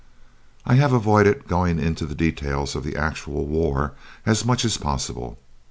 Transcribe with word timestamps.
I 0.65 0.77
have 0.77 0.93
avoided 0.93 1.47
going 1.47 1.77
into 1.77 2.07
the 2.07 2.15
details 2.15 2.75
of 2.75 2.83
the 2.83 2.95
actual 2.97 3.45
war 3.45 3.93
as 4.25 4.43
much 4.43 4.65
as 4.65 4.75
possible. 4.77 5.37